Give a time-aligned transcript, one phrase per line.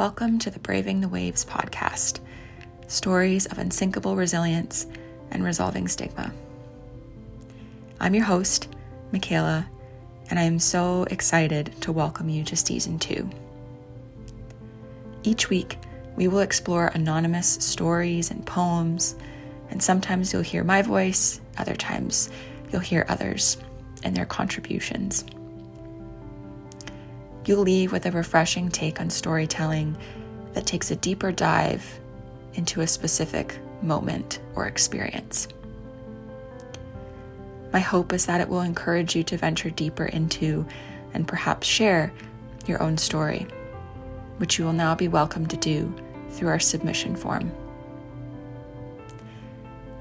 [0.00, 2.20] Welcome to the Braving the Waves podcast
[2.86, 4.86] stories of unsinkable resilience
[5.30, 6.32] and resolving stigma.
[8.00, 8.74] I'm your host,
[9.12, 9.68] Michaela,
[10.30, 13.28] and I am so excited to welcome you to season two.
[15.22, 15.76] Each week,
[16.16, 19.16] we will explore anonymous stories and poems,
[19.68, 22.30] and sometimes you'll hear my voice, other times,
[22.72, 23.58] you'll hear others
[24.02, 25.26] and their contributions.
[27.50, 29.96] You'll leave with a refreshing take on storytelling
[30.52, 31.98] that takes a deeper dive
[32.54, 35.48] into a specific moment or experience.
[37.72, 40.64] My hope is that it will encourage you to venture deeper into
[41.12, 42.12] and perhaps share
[42.68, 43.48] your own story,
[44.36, 45.92] which you will now be welcome to do
[46.30, 47.50] through our submission form.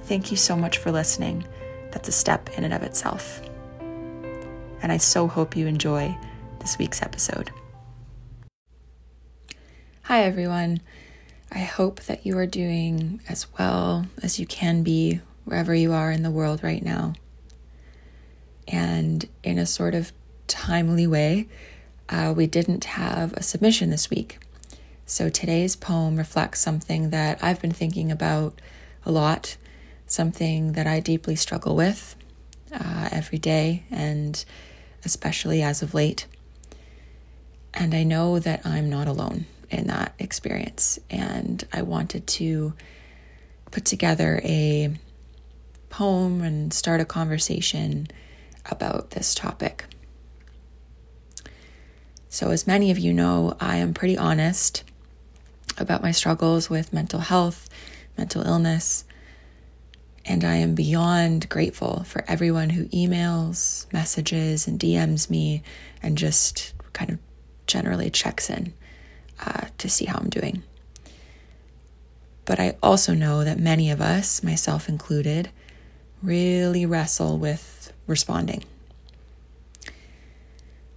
[0.04, 1.48] Thank you so much for listening.
[1.90, 3.42] That's a step in and of itself.
[4.84, 6.16] And I so hope you enjoy
[6.60, 7.52] this week's episode.
[10.04, 10.82] Hi, everyone.
[11.52, 16.12] I hope that you are doing as well as you can be wherever you are
[16.12, 17.14] in the world right now.
[18.68, 20.12] And in a sort of
[20.48, 21.48] timely way,
[22.08, 24.40] uh, we didn't have a submission this week.
[25.06, 28.62] So today's poem reflects something that I've been thinking about
[29.06, 29.58] a lot,
[30.06, 32.16] something that I deeply struggle with
[32.72, 34.44] uh, every day, and
[35.04, 36.28] especially as of late.
[37.74, 41.00] And I know that I'm not alone in that experience.
[41.10, 42.74] And I wanted to
[43.72, 44.94] put together a
[45.90, 48.08] poem and start a conversation
[48.66, 49.86] about this topic.
[52.30, 54.84] So, as many of you know, I am pretty honest
[55.78, 57.68] about my struggles with mental health,
[58.18, 59.04] mental illness,
[60.26, 65.64] and I am beyond grateful for everyone who emails, messages, and DMs me
[66.04, 67.20] and just kind of
[67.70, 68.74] generally checks in
[69.46, 70.64] uh, to see how I'm doing.
[72.44, 75.50] But I also know that many of us, myself included,
[76.22, 78.66] really wrestle with responding.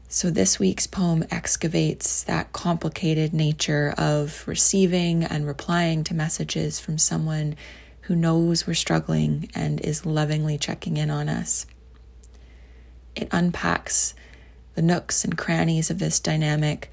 [0.09, 6.99] So, this week's poem excavates that complicated nature of receiving and replying to messages from
[6.99, 7.57] someone
[8.03, 11.67] who knows we're struggling and is lovingly checking in on us.
[13.15, 14.15] It unpacks
[14.75, 16.91] the nooks and crannies of this dynamic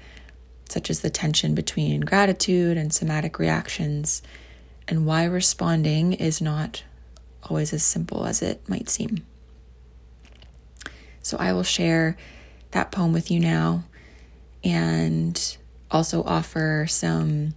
[0.68, 4.22] such as the tension between gratitude and somatic reactions,
[4.86, 6.84] and why responding is not
[7.42, 9.26] always as simple as it might seem.
[11.22, 12.16] So, I will share
[12.70, 13.84] that poem with you now
[14.62, 15.56] and
[15.90, 17.54] also offer some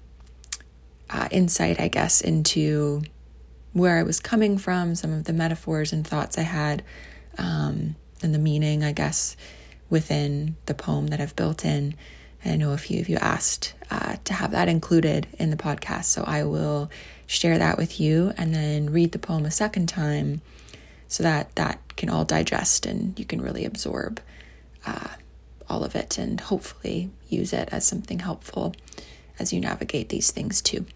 [1.10, 3.04] uh, insight, I guess, into
[3.74, 6.84] where I was coming from, some of the metaphors and thoughts I had,
[7.38, 9.36] um, and the meaning, I guess,
[9.94, 11.94] within the poem that I've built in.
[12.44, 16.06] I know a few of you asked uh, to have that included in the podcast,
[16.06, 16.90] so I will
[17.28, 20.42] share that with you and then read the poem a second time
[21.08, 24.20] so that that can all digest and you can really absorb
[24.86, 25.10] uh,
[25.70, 28.76] all of it and hopefully use it as something helpful
[29.38, 30.88] as you navigate these things too.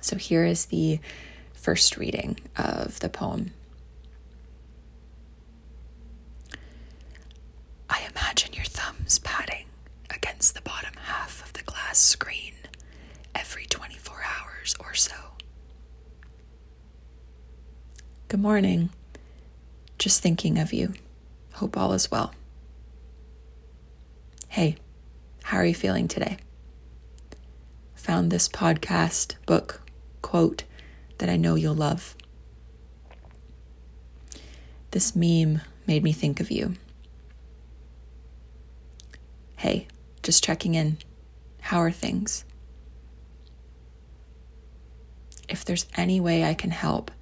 [0.00, 0.98] So here is the
[1.52, 3.52] first reading of the poem.
[7.88, 9.66] I imagine your thumbs patting
[10.52, 12.54] the bottom half of the glass screen
[13.34, 15.14] every 24 hours or so.
[18.28, 18.90] Good morning.
[19.98, 20.94] Just thinking of you.
[21.54, 22.34] Hope all is well.
[24.48, 24.76] Hey,
[25.44, 26.38] how are you feeling today?
[27.94, 29.80] Found this podcast, book,
[30.22, 30.64] quote
[31.18, 32.16] that I know you'll love.
[34.90, 36.74] This meme made me think of you.
[39.56, 39.86] Hey,
[40.26, 40.98] just checking in.
[41.60, 42.44] How are things?
[45.48, 47.12] If there's any way I can help,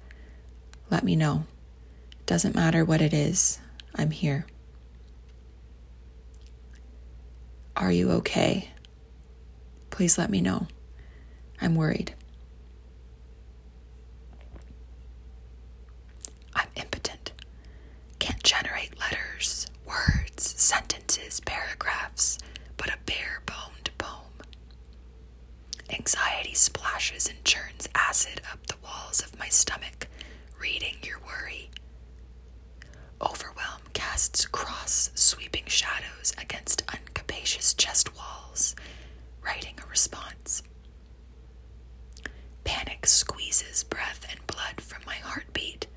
[0.89, 1.45] let me know.
[2.25, 3.59] Doesn't matter what it is,
[3.93, 4.47] I'm here.
[7.77, 8.71] Are you okay?
[9.91, 10.65] Please let me know.
[11.61, 12.15] I'm worried.
[16.55, 17.33] I'm impotent.
[18.17, 22.39] Can't generate letters, words, sentences, paragraphs
[22.77, 24.31] but a bare boned poem.
[26.35, 30.07] Anxiety splashes and churns acid up the walls of my stomach,
[30.59, 31.69] reading your worry.
[33.21, 38.75] Overwhelm casts cross, sweeping shadows against uncapacious chest walls,
[39.41, 40.61] writing a response.
[42.65, 45.87] Panic squeezes breath and blood from my heartbeat,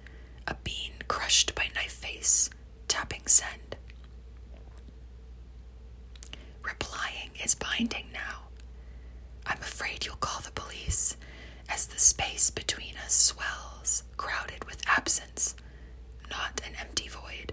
[0.46, 2.48] a bean crushed by knife face,
[2.86, 3.74] tapping send.
[6.62, 8.47] Replying is binding now.
[9.48, 11.16] I'm afraid you'll call the police,
[11.68, 15.54] as the space between us swells, crowded with absence,
[16.30, 17.52] not an empty void.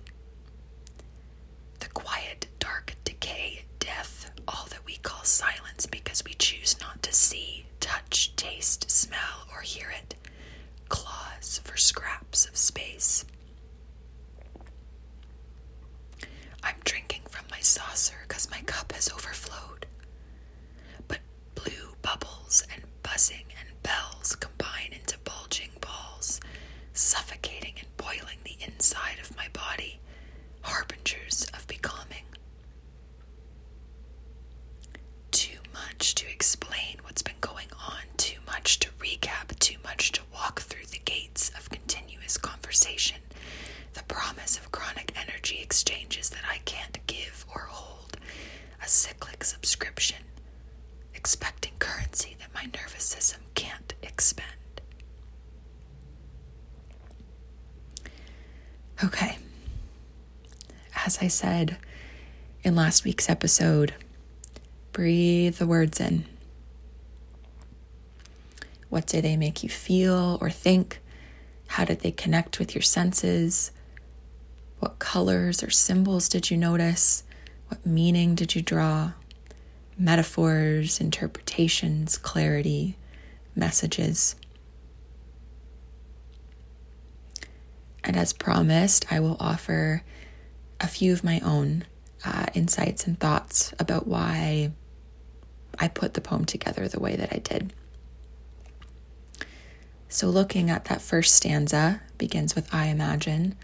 [1.79, 7.13] The quiet, dark decay, death, all that we call silence because we choose not to
[7.13, 10.15] see, touch, taste, smell, or hear it,
[10.89, 13.25] claws for scraps of space.
[61.25, 61.77] I said
[62.63, 63.95] in last week's episode,
[64.91, 66.25] breathe the words in.
[68.89, 70.99] What do they make you feel or think?
[71.65, 73.71] How did they connect with your senses?
[74.77, 77.23] What colors or symbols did you notice?
[77.69, 79.13] What meaning did you draw?
[79.97, 82.97] Metaphors, interpretations, clarity,
[83.55, 84.35] messages.
[88.03, 90.03] And as promised, I will offer
[90.79, 91.85] a few of my own
[92.23, 94.71] uh, insights and thoughts about why
[95.79, 97.73] I put the poem together the way that I did.
[100.09, 103.55] So, looking at that first stanza, begins with I imagine.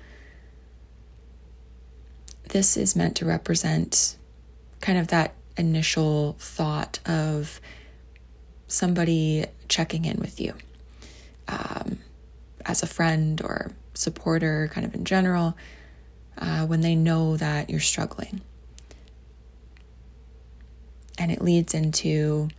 [2.49, 4.17] This is meant to represent
[4.81, 7.61] kind of that initial thought of
[8.67, 10.53] somebody checking in with you
[11.47, 11.99] um,
[12.65, 15.55] as a friend or supporter, kind of in general,
[16.41, 18.41] uh, when they know that you're struggling.
[21.17, 22.49] And it leads into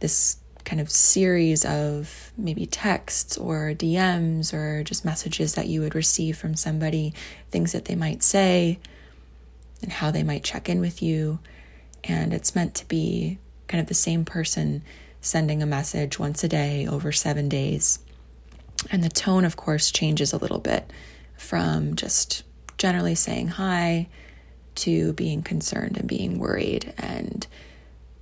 [0.00, 5.94] this kind of series of maybe texts or DMs or just messages that you would
[5.94, 7.14] receive from somebody,
[7.50, 8.78] things that they might say,
[9.82, 11.38] and how they might check in with you.
[12.02, 13.38] And it's meant to be
[13.68, 14.82] kind of the same person
[15.20, 18.00] sending a message once a day over seven days.
[18.90, 20.90] And the tone, of course, changes a little bit
[21.36, 22.42] from just
[22.80, 24.08] generally saying hi
[24.74, 27.46] to being concerned and being worried and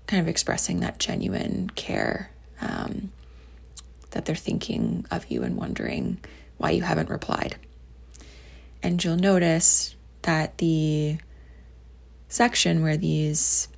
[0.08, 3.12] kind of expressing that genuine care um,
[4.10, 6.19] that they're thinking of you and wondering
[6.56, 7.55] why you haven't replied.
[8.82, 11.19] And you'll notice that the
[12.26, 13.69] section where these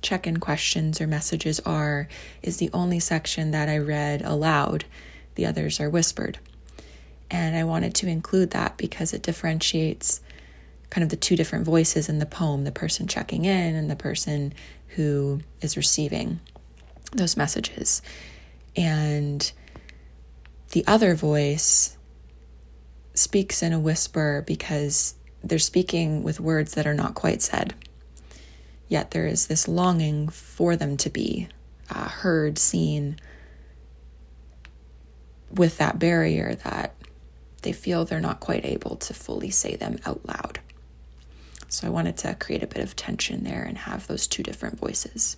[0.00, 2.08] check in questions or messages are
[2.42, 4.84] is the only section that I read aloud.
[5.36, 6.40] The others are whispered.
[7.32, 10.20] And I wanted to include that because it differentiates
[10.90, 13.96] kind of the two different voices in the poem the person checking in and the
[13.96, 14.52] person
[14.88, 16.40] who is receiving
[17.12, 18.02] those messages.
[18.76, 19.50] And
[20.72, 21.96] the other voice
[23.14, 27.74] speaks in a whisper because they're speaking with words that are not quite said.
[28.88, 31.48] Yet there is this longing for them to be
[31.88, 33.16] uh, heard, seen,
[35.50, 36.94] with that barrier that
[37.62, 40.60] they feel they're not quite able to fully say them out loud.
[41.68, 44.78] So I wanted to create a bit of tension there and have those two different
[44.78, 45.36] voices.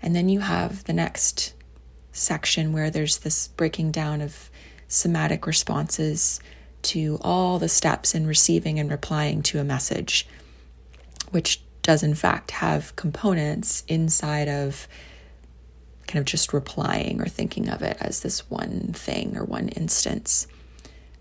[0.00, 1.54] And then you have the next
[2.12, 4.50] section where there's this breaking down of
[4.88, 6.40] somatic responses
[6.82, 10.28] to all the steps in receiving and replying to a message,
[11.30, 14.86] which does in fact have components inside of
[16.06, 20.46] kind of just replying or thinking of it as this one thing or one instance.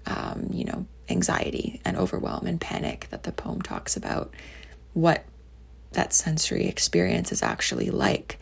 [0.05, 4.33] Um, you know, anxiety and overwhelm and panic that the poem talks about,
[4.93, 5.25] what
[5.91, 8.37] that sensory experience is actually like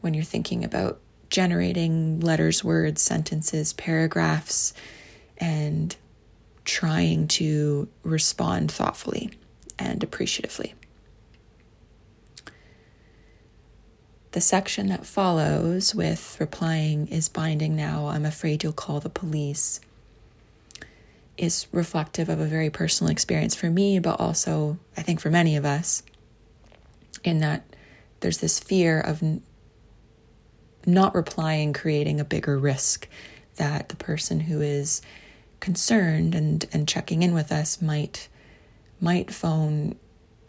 [0.00, 4.74] when you're thinking about generating letters, words, sentences, paragraphs,
[5.38, 5.96] and
[6.64, 9.30] trying to respond thoughtfully
[9.78, 10.74] and appreciatively.
[14.32, 19.80] The section that follows with replying is binding now, I'm afraid you'll call the police,
[21.38, 25.56] is reflective of a very personal experience for me, but also I think for many
[25.56, 26.02] of us,
[27.24, 27.64] in that
[28.20, 29.22] there's this fear of
[30.84, 33.08] not replying creating a bigger risk
[33.56, 35.00] that the person who is
[35.60, 38.28] concerned and and checking in with us might
[39.00, 39.96] might phone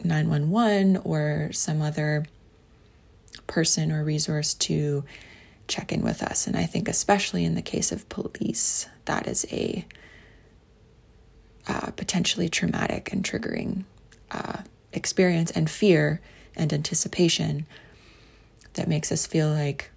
[0.02, 2.24] 911 or some other
[3.46, 5.04] person or resource to
[5.68, 6.46] check in with us.
[6.46, 9.86] And I think, especially in the case of police, that is a
[11.68, 13.84] uh, potentially traumatic and triggering
[14.30, 14.58] uh,
[14.92, 16.20] experience and fear
[16.56, 17.66] and anticipation
[18.74, 19.90] that makes us feel like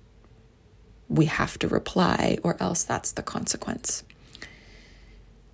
[1.09, 4.03] we have to reply or else that's the consequence.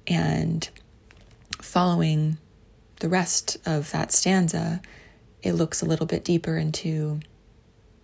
[0.07, 0.67] And
[1.61, 2.37] following
[2.99, 4.81] the rest of that stanza,
[5.41, 7.19] it looks a little bit deeper into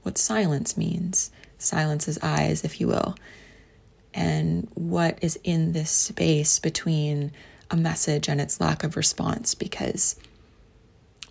[0.05, 1.31] what silence means.
[1.57, 3.15] Silence is eyes, if you will.
[4.13, 7.31] And what is in this space between
[7.71, 10.15] a message and its lack of response, because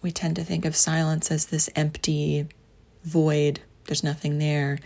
[0.02, 2.48] we tend to think of silence as this empty
[3.04, 4.78] void, there's nothing there,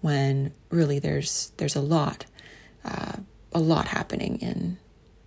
[0.00, 2.26] when really there's there's a lot,
[2.84, 3.16] uh,
[3.52, 4.78] a lot happening in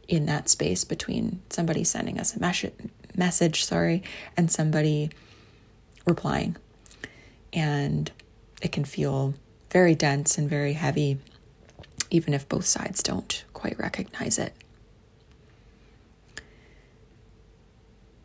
[0.07, 2.71] in that space between somebody sending us a mes-
[3.15, 4.03] message, sorry,
[4.35, 5.09] and somebody
[6.05, 6.57] replying.
[7.53, 8.11] And
[8.61, 9.35] it can feel
[9.71, 11.19] very dense and very heavy,
[12.09, 14.53] even if both sides don't quite recognize it.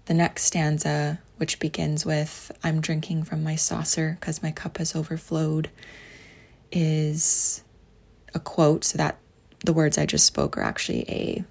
[0.06, 4.96] The next stanza, which begins with, I'm drinking from my saucer because my cup has
[4.96, 5.68] overflowed,
[6.72, 7.62] is
[8.34, 8.84] a quote.
[8.84, 9.18] So that
[9.64, 11.44] the words I just spoke are actually a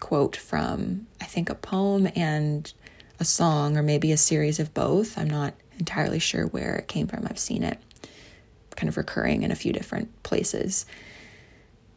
[0.00, 2.70] quote from, I think, a poem and
[3.18, 5.16] a song, or maybe a series of both.
[5.16, 7.26] I'm not entirely sure where it came from.
[7.28, 7.78] I've seen it
[8.78, 10.86] kind of recurring in a few different places.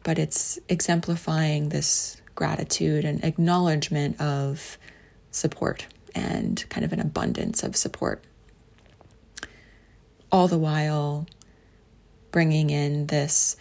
[0.02, 4.78] But it's exemplifying this gratitude and acknowledgement of
[5.30, 8.24] support and kind of an abundance of support.
[10.30, 11.26] All the while
[12.32, 13.56] bringing in this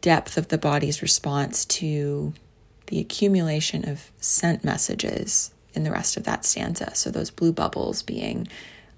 [0.00, 2.32] depth of the body's response to
[2.86, 6.94] the accumulation of sent messages in the rest of that stanza.
[6.94, 8.46] So, those blue bubbles being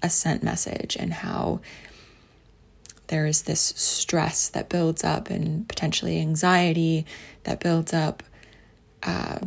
[0.01, 1.61] a sent message, and how
[3.07, 7.05] there is this stress that builds up and potentially anxiety
[7.43, 8.21] that builds up
[9.03, 9.39] uh,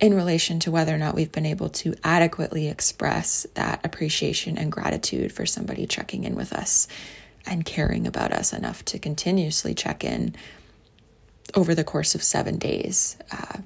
[0.00, 4.70] in relation to whether or not we've been able to adequately express that appreciation and
[4.70, 6.86] gratitude for somebody checking in with us
[7.46, 10.34] and caring about us enough to continuously check in
[11.54, 13.58] over the course of seven days uh,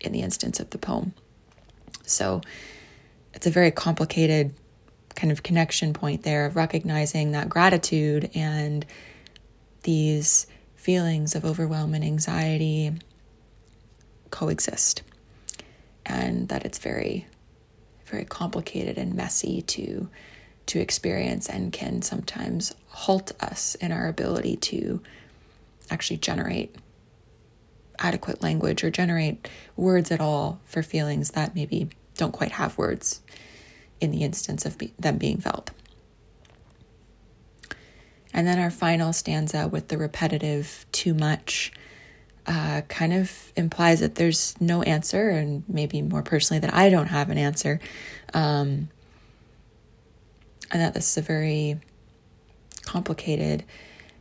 [0.00, 1.14] in the instance of the poem.
[2.04, 2.42] So
[3.32, 4.54] it's a very complicated
[5.14, 8.84] kind of connection point there of recognizing that gratitude and
[9.82, 12.92] these feelings of overwhelming anxiety
[14.30, 15.02] coexist
[16.04, 17.26] and that it's very
[18.06, 20.08] very complicated and messy to
[20.66, 25.00] to experience and can sometimes halt us in our ability to
[25.90, 26.74] actually generate
[27.98, 33.21] adequate language or generate words at all for feelings that maybe don't quite have words
[34.02, 35.70] in the instance of be- them being felt.
[38.34, 41.72] And then our final stanza with the repetitive too much
[42.46, 47.06] uh, kind of implies that there's no answer, and maybe more personally, that I don't
[47.06, 47.78] have an answer.
[48.34, 48.88] Um,
[50.72, 51.78] and that this is a very
[52.84, 53.64] complicated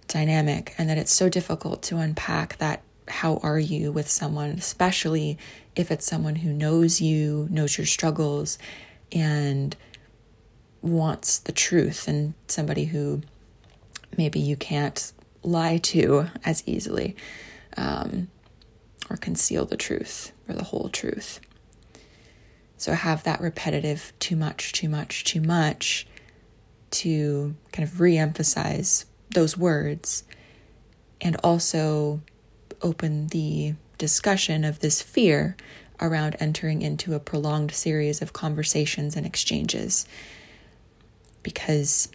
[0.08, 5.38] dynamic, and that it's so difficult to unpack that how are you with someone, especially
[5.76, 8.60] if it's someone who knows you, knows your struggles,
[9.12, 9.76] and
[10.82, 13.22] wants the truth, and somebody who
[14.18, 15.14] maybe you can't
[15.44, 17.16] lie to as easily
[17.78, 18.28] um,
[19.10, 21.40] or conceal the truth or the whole truth.
[22.78, 26.08] So have that repetitive too much, too much, too much
[26.92, 30.24] to kind of re emphasize those words
[31.22, 32.22] and also
[32.82, 35.56] open the discussion of this fear
[36.02, 40.06] around entering into a prolonged series of conversations and exchanges.
[41.44, 42.10] Because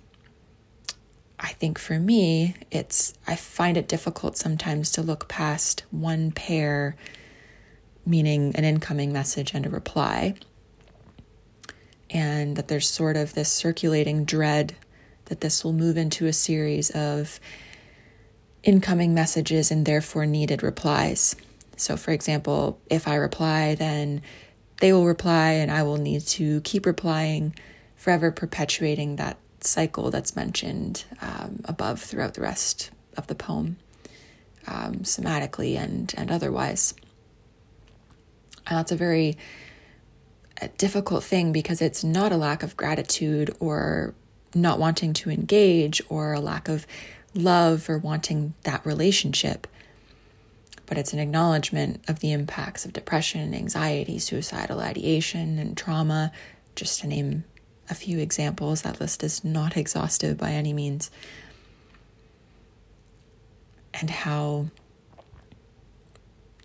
[1.39, 6.97] I think for me, it's, I find it difficult sometimes to look past one pair,
[8.05, 10.35] meaning an incoming message and a reply,
[12.11, 14.77] and that there's sort of this circulating dread
[15.27, 17.41] that this will move into a series of
[18.63, 21.37] incoming messages and therefore needed replies.
[21.77, 24.23] So, for example, if I reply, then
[24.81, 27.55] they will reply, and I will need to keep replying,
[27.97, 33.77] forever perpetuating that cycle that's mentioned um, above throughout the rest of the poem,
[34.67, 36.95] um, somatically and, and otherwise.
[38.67, 39.37] And that's a very
[40.61, 44.15] a difficult thing because it's not a lack of gratitude or
[44.55, 46.87] not wanting to engage or a lack of
[47.35, 49.67] love or wanting that relationship,
[50.87, 56.33] but it's an acknowledgement of the impacts of depression, anxiety, suicidal ideation, and trauma,
[56.75, 57.45] just to name
[57.91, 58.83] a few examples.
[58.83, 61.11] That list is not exhaustive by any means.
[63.95, 64.67] And how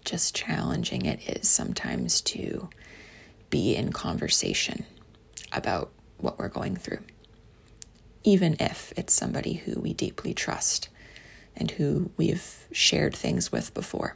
[0.05, 2.69] just challenging it is sometimes to
[3.49, 4.85] be in conversation
[5.51, 6.99] about what we're going through,
[8.23, 10.89] even if it's somebody who we deeply trust
[11.55, 14.13] and who we've shared things with before.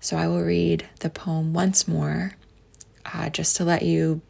[0.00, 2.32] So I will read the poem once more,
[3.04, 4.22] uh, just to let you,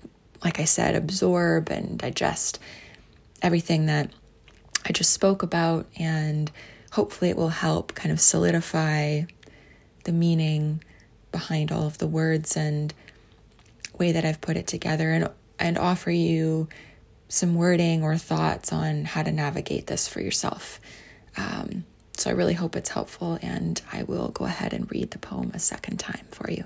[0.44, 2.58] like I said, absorb and digest
[3.40, 4.10] everything that
[4.84, 6.50] I just spoke about, and
[6.92, 9.22] hopefully it will help kind of solidify
[10.04, 10.82] the meaning
[11.30, 12.92] behind all of the words and
[13.96, 15.28] way that I've put it together and
[15.58, 16.68] and offer you
[17.30, 20.80] some wording or thoughts on how to navigate this for yourself.
[21.36, 21.84] Um,
[22.16, 25.52] so I really hope it's helpful, and I will go ahead and read the poem
[25.54, 26.64] a second time for you.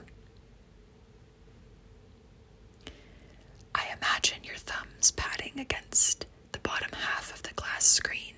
[3.75, 8.35] I imagine your thumbs patting against the bottom half of the glass screen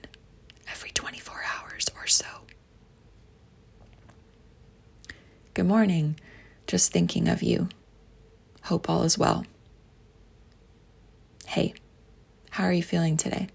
[0.71, 2.27] every 24 hours or so.
[5.55, 6.19] Good morning.
[6.67, 7.69] Just thinking of you.
[8.65, 9.47] Hope all is well.
[11.47, 11.75] Hey,
[12.57, 13.49] how are you feeling today?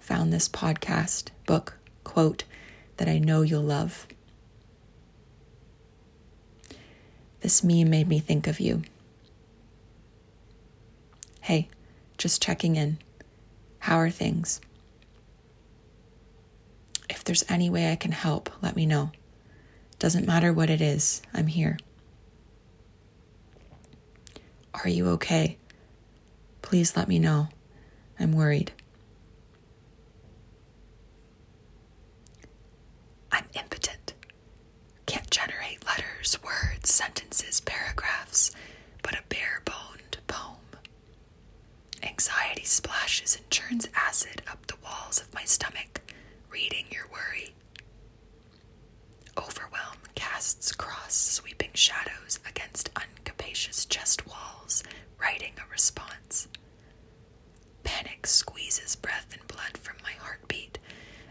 [0.00, 2.42] found this podcast, book, quote
[2.96, 4.08] that I know you'll love.
[7.42, 8.82] This meme made me think of you.
[11.42, 11.68] Hey,
[12.18, 12.98] just checking in.
[13.78, 14.60] How are things?
[17.08, 19.12] If there's any way I can help, let me know.
[20.00, 21.78] Doesn't matter what it is, I'm here.
[24.74, 25.56] Are you okay?
[26.64, 27.48] Please let me know.
[28.18, 28.72] I'm worried.
[33.30, 34.14] I'm impotent.
[35.06, 38.50] Can't generate letters, words, sentences, paragraphs,
[39.02, 40.56] but a bare boned poem.
[42.02, 46.00] Anxiety splashes and churns acid up the walls of my stomach,
[46.50, 47.54] reading your worry.
[49.36, 52.88] Overwhelm casts cross sweeping shadows against
[53.54, 54.82] uncapacious chest walls,
[55.16, 56.48] writing a response.
[57.84, 60.80] Panic squeezes breath and blood from my heartbeat,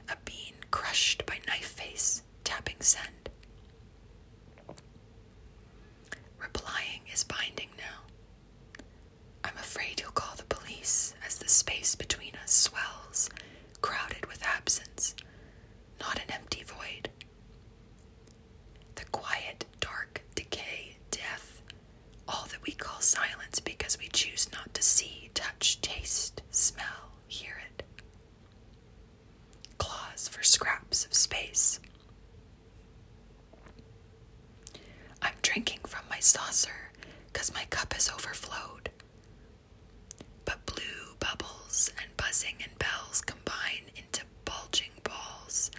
[0.07, 3.29] a bean crushed by knife face, tapping send.
[6.39, 8.83] Replying is binding now.
[9.43, 13.29] I'm afraid you'll call the police as the space between us swells,
[13.81, 15.13] crowded with absence,
[15.99, 17.09] not an empty void.
[18.95, 20.21] The quiet, dark
[22.33, 27.55] all that we call silence because we choose not to see, touch, taste, smell, hear
[27.77, 27.83] it
[29.77, 31.79] claws for scraps of space.
[35.21, 36.91] I'm drinking from my saucer
[37.31, 38.89] because my cup has overflowed.
[40.45, 45.71] But blue bubbles and buzzing and bells combine into bulging balls,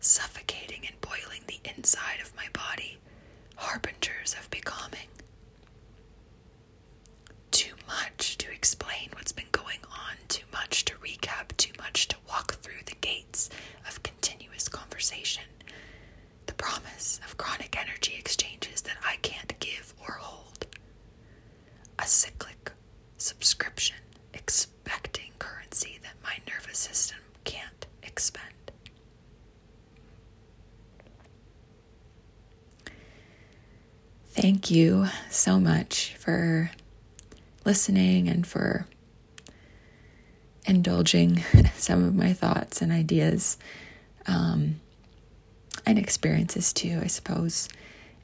[0.00, 2.98] suffocating and boiling the inside of my body,
[3.56, 5.08] harbingers of becoming.
[7.50, 12.16] Too much to explain what's been going on, too much to recap, too much to
[12.28, 12.82] walk through
[13.34, 13.50] gates
[13.88, 15.42] of continuous conversation.
[16.46, 20.66] The promise of chronic energy exchanges that I can't give or hold.
[21.98, 22.70] A cyclic
[23.16, 23.96] subscription
[24.32, 28.70] expecting currency that my nervous system can't expend.
[34.28, 36.70] Thank you so much for
[37.64, 38.86] listening and for
[40.64, 41.42] indulging
[41.76, 43.58] some of my thoughts and ideas
[44.26, 44.80] um,
[45.86, 47.68] and experiences too, I suppose.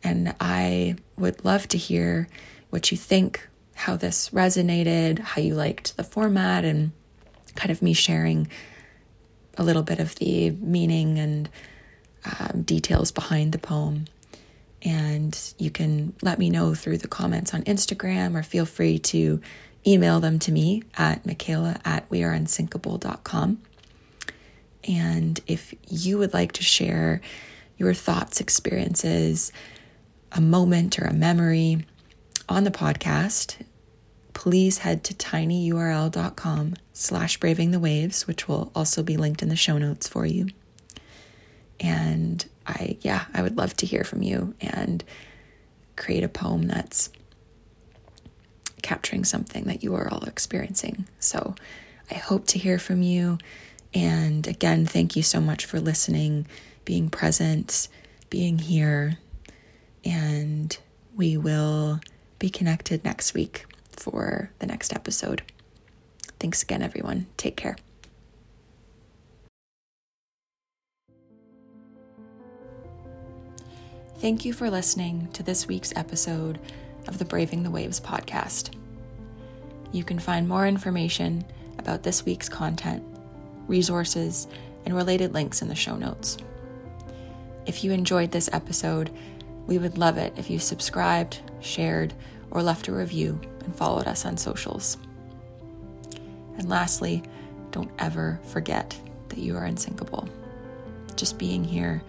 [0.02, 2.28] And I would love to hear
[2.70, 6.92] what you think, how this resonated, how you liked the format, and
[7.54, 8.48] kind of me sharing
[9.58, 11.48] a little bit of the meaning and
[12.24, 14.06] um, details behind the poem.
[14.82, 19.40] And you can let me know through the comments on Instagram or feel free to
[19.86, 23.60] email them to me at Michaela at weareunsinkable.com.
[24.88, 27.20] And if you would like to share
[27.76, 29.52] your thoughts, experiences,
[30.32, 31.84] a moment or a memory
[32.48, 33.56] on the podcast,
[34.32, 39.56] please head to tinyurl.com slash braving the waves, which will also be linked in the
[39.56, 40.48] show notes for you.
[41.78, 45.02] And I, yeah, I would love to hear from you and
[45.96, 47.10] create a poem that's
[48.82, 51.06] capturing something that you are all experiencing.
[51.18, 51.54] So
[52.10, 53.38] I hope to hear from you.
[53.94, 56.46] And again, thank you so much for listening,
[56.84, 57.88] being present,
[58.28, 59.18] being here.
[60.04, 60.76] And
[61.14, 62.00] we will
[62.38, 65.42] be connected next week for the next episode.
[66.38, 67.26] Thanks again, everyone.
[67.36, 67.76] Take care.
[74.20, 76.58] Thank you for listening to this week's episode
[77.10, 78.70] of the Braving the Waves podcast.
[79.92, 81.44] You can find more information
[81.78, 83.02] about this week's content,
[83.66, 84.46] resources,
[84.84, 86.38] and related links in the show notes.
[87.66, 89.10] If you enjoyed this episode,
[89.66, 92.14] we would love it if you subscribed, shared,
[92.52, 94.96] or left a review and followed us on socials.
[96.58, 97.22] And lastly,
[97.72, 98.96] don't ever forget
[99.30, 100.28] that you are unsinkable.
[101.16, 102.02] Just being here,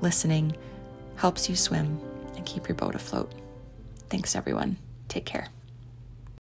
[0.00, 0.56] listening,
[1.16, 2.00] helps you swim
[2.36, 3.32] and keep your boat afloat.
[4.14, 4.76] Thanks, everyone.
[5.08, 5.48] Take care.